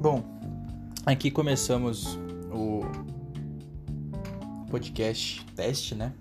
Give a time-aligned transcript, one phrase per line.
[0.00, 0.22] Bom,
[1.04, 2.16] aqui começamos
[2.52, 2.82] o
[4.70, 6.12] podcast teste, né?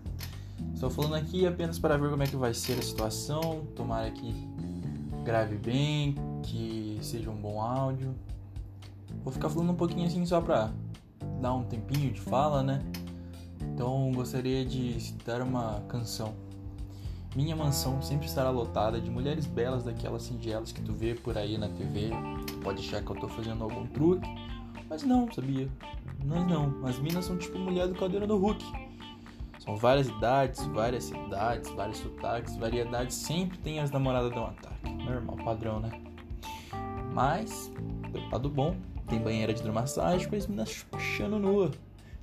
[0.73, 3.67] Estou falando aqui apenas para ver como é que vai ser a situação.
[3.75, 4.33] Tomara que
[5.23, 8.15] grave bem, que seja um bom áudio.
[9.23, 10.71] Vou ficar falando um pouquinho assim só para
[11.39, 12.81] dar um tempinho de fala, né?
[13.61, 16.33] Então gostaria de citar uma canção.
[17.35, 21.59] Minha mansão sempre estará lotada de mulheres belas daquelas singelas que tu vê por aí
[21.59, 22.09] na TV.
[22.67, 24.27] Pode achar que eu tô fazendo algum truque,
[24.89, 25.69] mas não, sabia?
[26.25, 26.85] Nós não.
[26.85, 28.61] As minas são tipo mulher do Caldeira do Hulk.
[29.57, 33.15] São várias idades, várias cidades, vários sotaques, variedades.
[33.15, 34.89] Sempre tem as namoradas dão ataque.
[34.95, 35.91] Normal, padrão, né?
[37.13, 37.71] Mas,
[38.11, 38.75] pelo lado bom,
[39.07, 41.71] tem banheira de hidromassagem com as minas puxando nua.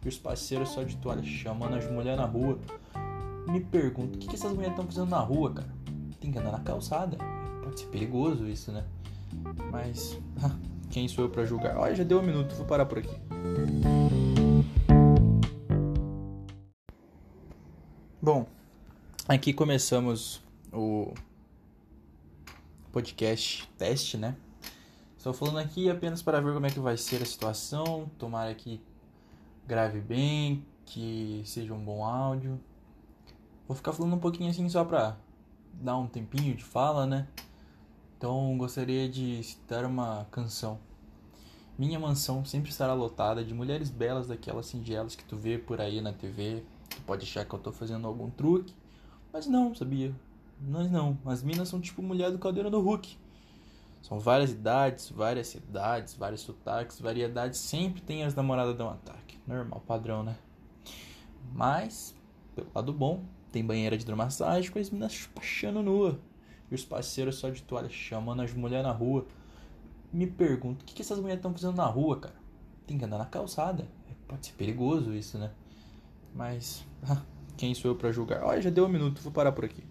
[0.04, 2.58] E os parceiros só de toalha chamando as mulheres na rua.
[3.48, 5.74] Me pergunto, o que, que essas mulheres estão fazendo na rua, cara?
[6.20, 7.16] Tem que andar na calçada.
[7.62, 8.84] Pode ser perigoso isso, né?
[9.70, 10.18] Mas,
[10.90, 11.76] quem sou eu para julgar?
[11.76, 13.14] Olha, já deu um minuto, vou parar por aqui.
[18.20, 18.46] Bom,
[19.28, 21.12] aqui começamos o
[22.90, 24.36] podcast teste, né?
[25.16, 28.10] Estou falando aqui apenas para ver como é que vai ser a situação.
[28.18, 28.80] Tomara que
[29.66, 32.60] grave bem, que seja um bom áudio.
[33.66, 35.16] Vou ficar falando um pouquinho assim só para
[35.72, 37.26] dar um tempinho de fala, né?
[38.24, 40.78] Então gostaria de citar uma canção.
[41.78, 46.00] Minha mansão sempre estará lotada de mulheres belas daquelas singelas que tu vê por aí
[46.00, 48.74] na TV, Tu pode achar que eu tô fazendo algum truque,
[49.30, 50.10] mas não, sabia?
[50.58, 51.18] Nós não.
[51.26, 53.14] As minas são tipo mulher do caldeirão do Hulk.
[54.00, 57.60] São várias idades, várias cidades, vários sotaques, variedades.
[57.60, 59.38] Sempre tem as namoradas dão ataque.
[59.46, 60.34] Normal, padrão, né?
[61.52, 62.14] Mas,
[62.56, 66.18] pelo lado bom, tem banheira de hidromassagem com as minas puxando nua.
[66.70, 69.26] E os parceiros só de toalha chamando as mulheres na rua.
[70.12, 72.34] Me pergunto, o que, que essas mulheres estão fazendo na rua, cara?
[72.86, 73.86] Tem que andar na calçada.
[74.26, 75.50] Pode ser perigoso isso, né?
[76.34, 76.84] Mas
[77.56, 78.42] quem sou eu para julgar?
[78.42, 79.84] Olha, já deu um minuto, vou parar por aqui.